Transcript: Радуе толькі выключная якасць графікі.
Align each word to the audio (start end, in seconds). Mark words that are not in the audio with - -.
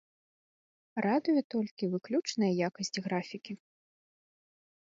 Радуе 1.05 1.43
толькі 1.55 1.91
выключная 1.97 2.51
якасць 2.67 2.93
графікі. 3.09 3.53